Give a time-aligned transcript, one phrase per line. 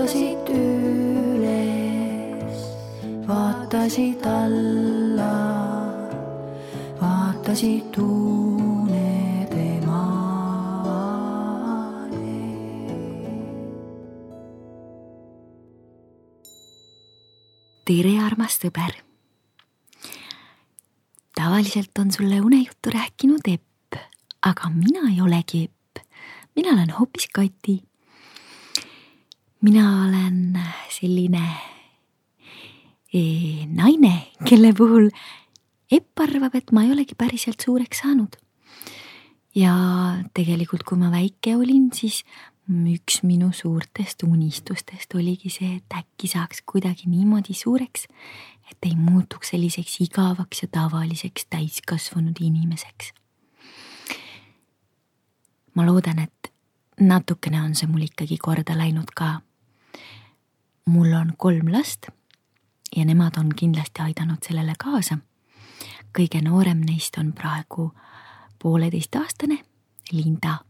[0.00, 2.60] vaatasid üles,
[3.28, 5.34] vaatasid alla,
[7.02, 11.04] vaatasid unede maale.
[17.84, 19.09] tere, armas sõber.
[21.60, 23.92] Tavaliselt on sulle unejuttu rääkinud Epp,
[24.42, 26.06] aga mina ei olegi Epp.
[26.56, 27.82] mina olen hoopis Kati.
[29.60, 31.42] mina olen selline
[33.14, 35.10] eh, naine, kelle puhul
[35.92, 38.40] Epp arvab, et ma ei olegi päriselt suureks saanud.
[39.54, 39.74] ja
[40.32, 42.24] tegelikult, kui ma väike olin, siis
[42.70, 48.06] üks minu suurtest unistustest oligi see, et äkki saaks kuidagi niimoodi suureks,
[48.70, 53.12] et ei muutuks selliseks igavaks ja tavaliseks täiskasvanud inimeseks.
[55.74, 56.52] ma loodan, et
[57.00, 59.40] natukene on see mul ikkagi korda läinud ka.
[60.86, 62.06] mul on kolm last
[62.96, 65.18] ja nemad on kindlasti aidanud sellele kaasa.
[66.18, 67.92] kõige noorem neist on praegu
[68.62, 69.58] pooleteistaastane
[70.12, 70.69] Linda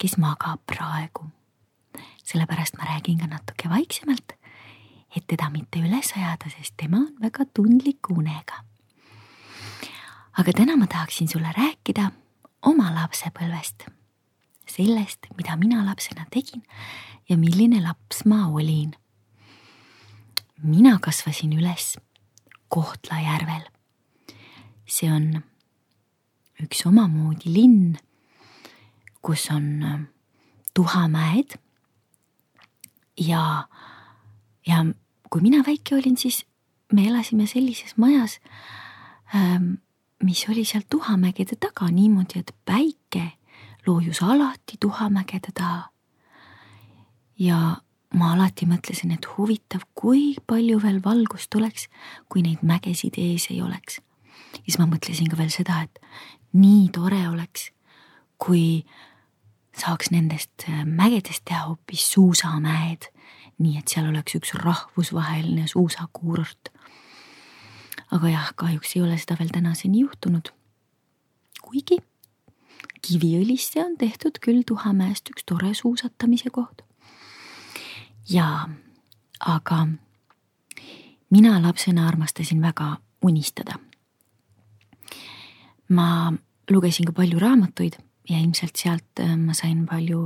[0.00, 1.28] kes magab praegu.
[2.24, 4.32] sellepärast ma räägin ka natuke vaiksemalt,
[5.16, 8.64] et teda mitte üles ajada, sest tema on väga tundliku unega.
[10.38, 12.10] aga täna ma tahaksin sulle rääkida
[12.62, 13.88] oma lapsepõlvest,
[14.66, 16.62] sellest, mida mina lapsena tegin
[17.28, 18.94] ja milline laps ma olin.
[20.62, 21.98] mina kasvasin üles
[22.68, 23.66] Kohtla-Järvel.
[24.86, 25.42] see on
[26.62, 27.98] üks omamoodi linn
[29.30, 30.00] kus on äh,
[30.74, 31.54] tuhamäed.
[33.20, 33.68] ja,
[34.66, 34.86] ja
[35.30, 36.46] kui mina väike olin, siis
[36.92, 38.40] me elasime sellises majas,
[39.34, 39.74] ähm,
[40.22, 43.32] mis oli seal tuhamägede taga niimoodi, et päike
[43.86, 45.90] loojus alati tuhamägede taha.
[47.38, 47.76] ja
[48.14, 51.86] ma alati mõtlesin, et huvitav, kui palju veel valgust oleks,
[52.28, 54.00] kui neid mägesid ees ei oleks.
[54.64, 56.02] siis ma mõtlesin ka veel seda, et
[56.52, 57.70] nii tore oleks,
[58.38, 58.82] kui
[59.76, 63.10] saaks nendest äh, mägedest teha hoopis suusamäed,
[63.58, 66.72] nii et seal oleks üks rahvusvaheline suusakuurort.
[68.10, 70.52] aga jah, kahjuks ei ole seda veel tänaseni juhtunud.
[71.62, 71.98] kuigi
[73.00, 76.82] Kiviõlisse on tehtud küll Tuhamäest üks tore suusatamise koht.
[78.28, 78.68] jaa,
[79.40, 79.86] aga
[81.30, 83.78] mina lapsena armastasin väga unistada.
[85.88, 86.32] ma
[86.70, 87.96] lugesin ka palju raamatuid
[88.30, 90.22] ja ilmselt sealt äh, ma sain palju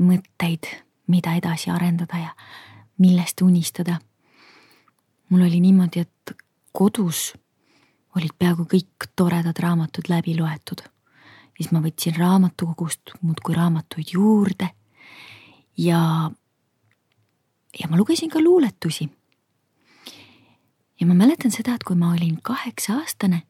[0.00, 0.66] mõtteid,
[1.10, 2.30] mida edasi arendada ja
[2.98, 3.98] millest unistada.
[5.30, 6.36] mul oli niimoodi, et
[6.72, 7.34] kodus
[8.16, 10.82] olid peaaegu kõik toredad raamatud läbi loetud.
[11.56, 14.70] siis ma võtsin raamatukogust muudkui raamatuid juurde
[15.76, 16.30] ja,
[17.80, 19.10] ja ma lugesin ka luuletusi.
[21.00, 23.42] ja ma mäletan seda, et kui ma olin kaheksa aastane,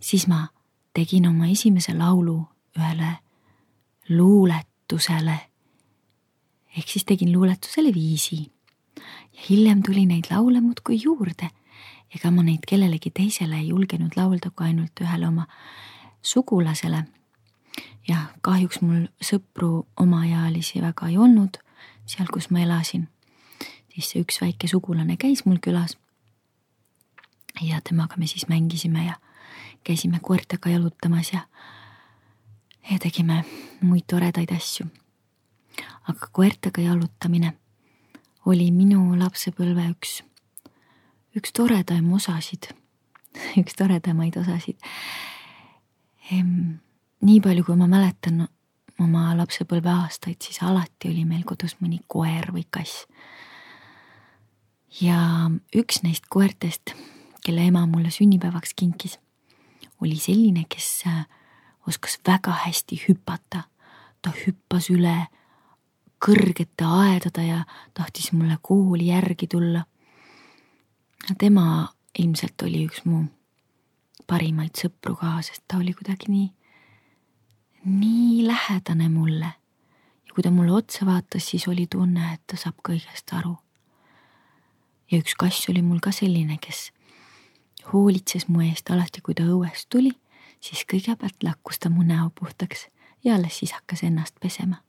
[0.00, 0.48] siis ma
[0.94, 2.44] tegin oma esimese laulu
[2.78, 3.16] ühele
[4.08, 5.38] luuletusele.
[6.76, 8.52] ehk siis tegin luuletusele viisi.
[9.32, 11.50] ja hiljem tuli neid laule muudkui juurde.
[12.14, 15.46] ega ma neid kellelegi teisele ei julgenud laulda kui ainult ühele oma
[16.22, 17.04] sugulasele.
[18.08, 21.58] jah, kahjuks mul sõpru omaealisi väga ei olnud
[22.06, 23.08] seal, kus ma elasin.
[23.94, 25.96] siis see üks väike sugulane käis mul külas.
[27.60, 29.14] ja temaga me siis mängisime ja
[29.84, 31.46] käisime koertega jalutamas ja
[32.90, 33.44] ja tegime
[33.80, 34.86] muid toredaid asju.
[36.08, 37.54] aga koertega jalutamine
[38.46, 40.18] oli minu lapsepõlve üks,
[41.36, 42.68] üks toredaim osasid,
[43.60, 44.76] üks toredamaid osasid.
[47.24, 48.46] nii palju, kui ma mäletan
[49.00, 53.06] oma lapsepõlve aastaid, siis alati oli meil kodus mõni koer või kass.
[55.00, 56.94] ja üks neist koertest,
[57.44, 59.18] kelle ema mulle sünnipäevaks kinkis,
[60.00, 61.06] oli selline, kes
[61.88, 63.62] oskas väga hästi hüpata.
[64.22, 65.26] ta hüppas üle
[66.24, 67.64] kõrgete aedade ja
[67.94, 69.84] tahtis mulle kooli järgi tulla.
[71.38, 71.88] tema
[72.18, 73.24] ilmselt oli üks mu
[74.26, 76.48] parimaid sõpru ka, sest ta oli kuidagi nii,
[77.84, 79.52] nii lähedane mulle.
[80.26, 83.56] ja kui ta mulle otsa vaatas, siis oli tunne, et ta saab kõigest aru.
[85.10, 86.90] ja üks kass oli mul ka selline, kes
[87.92, 90.14] hoolitses mu eest alati, kui ta õuest tuli,
[90.64, 92.88] siis kõigepealt lakkus ta mu näo puhtaks
[93.24, 94.80] ja alles siis hakkas ennast pesema.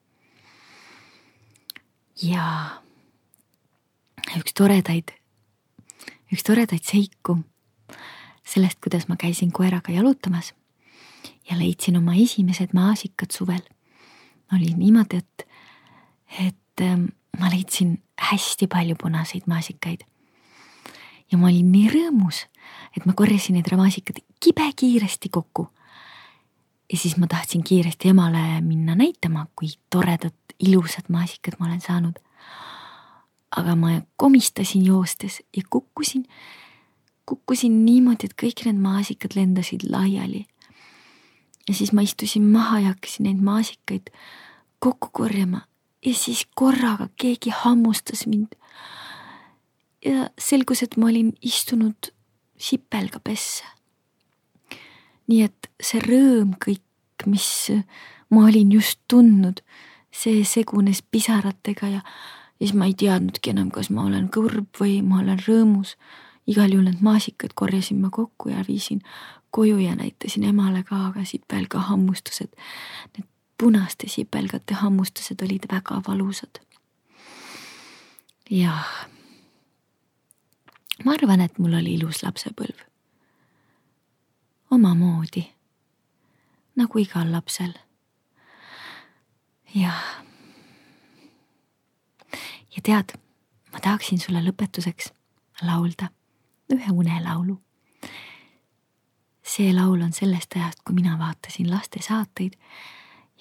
[2.24, 2.46] ja
[4.40, 5.12] üks toredaid,
[6.32, 7.42] üks toredaid seiku
[8.46, 10.54] sellest, kuidas ma käisin koeraga jalutamas
[11.50, 13.62] ja leidsin oma esimesed maasikad suvel.
[14.54, 15.48] oli niimoodi, et,
[16.48, 17.06] et ähm,
[17.40, 20.06] ma leidsin hästi palju punaseid maasikaid.
[21.32, 22.46] ja ma olin nii rõõmus,
[22.98, 25.68] et ma korjasin need maasikad kibekiiresti kokku.
[26.94, 32.20] ja siis ma tahtsin kiiresti emale minna näitama, kui toredad, ilusad maasikad ma olen saanud.
[33.56, 36.26] aga ma komistasin joostes ja kukkusin
[37.26, 40.46] kukkusin niimoodi, et kõik need maasikad lendasid laiali.
[41.68, 44.12] ja siis ma istusin maha ja hakkasin neid maasikaid
[44.80, 45.62] kokku korjama
[46.06, 48.54] ja siis korraga keegi hammustas mind.
[50.06, 52.12] ja selgus, et ma olin istunud
[52.58, 53.64] sipelgapesse.
[55.28, 56.84] Nii et see rõõm kõik,
[57.26, 57.48] mis
[58.30, 59.62] ma olin just tundnud,
[60.12, 62.02] see segunes pisaratega ja
[62.60, 65.96] siis ma ei teadnudki enam, kas ma olen kurb või ma olen rõõmus
[66.48, 69.02] igal juhul need maasikad korjasin ma kokku ja viisin
[69.56, 72.52] koju ja näitasin emale ka, aga sipelga hammustused,
[73.16, 73.28] need
[73.58, 76.60] punaste sipelgate hammustused olid väga valusad.
[78.50, 79.08] jah.
[81.06, 82.84] ma arvan, et mul oli ilus lapsepõlv.
[84.76, 85.44] Omamoodi,
[86.76, 87.74] nagu igal lapsel.
[89.76, 90.04] jah.
[92.76, 93.16] ja tead,
[93.72, 95.12] ma tahaksin sulle lõpetuseks
[95.64, 96.10] laulda
[96.74, 97.58] ühe unelaulu.
[99.46, 102.58] see laul on sellest ajast, kui mina vaatasin lastesaateid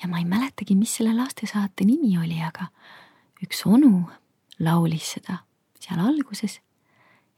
[0.03, 2.69] ja ma ei mäletagi, mis selle lastesaate nimi oli, aga
[3.43, 4.05] üks onu
[4.61, 5.43] laulis seda
[5.81, 6.61] seal alguses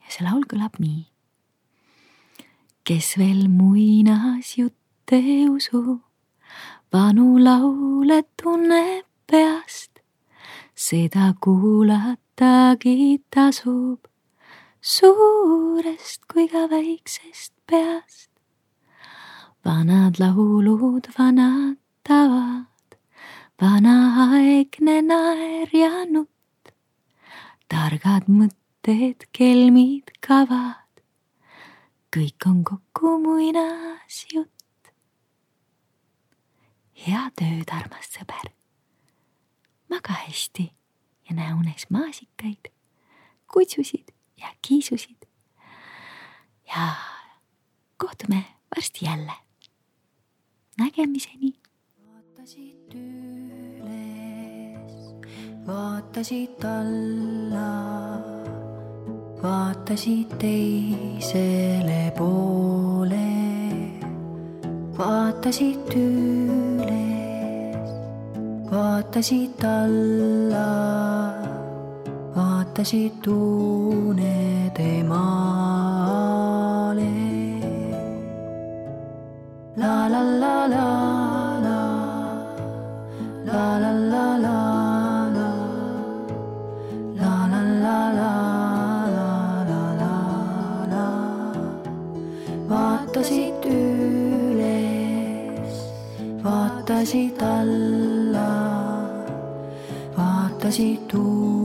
[0.03, 1.05] ja see laul kõlab nii.
[2.87, 5.81] Kes veel muinasjutte ei usu,
[6.93, 9.99] vanu laule tunneb peast,
[10.85, 14.07] seda kuulatagi tasub.
[14.79, 18.31] Suurest kui ka väiksest peast.
[19.65, 21.75] vanad laulud, vanad
[22.07, 22.95] tavad,
[23.61, 26.71] vanaaegne naer ja nutt,
[27.67, 30.86] targad mõtted, kelmid, kavad,
[32.17, 34.89] kõik on kokku muinasjutt.
[36.97, 38.49] head ööd, armas sõber.
[39.89, 40.65] maga hästi
[41.29, 42.71] ja näe unes maasikaid,
[43.53, 44.09] kutsusid
[44.41, 45.27] ja kiisusid.
[46.65, 46.95] ja
[47.97, 49.37] kohtume varsti jälle.
[50.79, 51.53] nägemiseni.
[52.01, 52.93] vaatasid
[53.83, 54.97] üles,
[55.67, 58.36] vaatasid alla,
[59.43, 63.33] vaatasid teisele poole,
[64.97, 67.91] vaatasid üles,
[68.71, 70.67] vaatasid alla.
[72.37, 75.87] Vaatasid unede maale.
[79.77, 81.26] la la la la,
[100.69, 101.56] 几度。